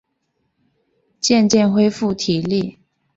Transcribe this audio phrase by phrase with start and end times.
[1.19, 2.79] 渐渐恢复体力